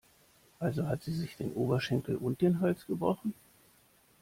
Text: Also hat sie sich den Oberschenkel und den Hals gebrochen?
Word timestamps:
Also 0.57 0.87
hat 0.87 1.03
sie 1.03 1.13
sich 1.13 1.35
den 1.37 1.53
Oberschenkel 1.53 2.15
und 2.15 2.41
den 2.41 2.59
Hals 2.59 2.87
gebrochen? 2.87 3.35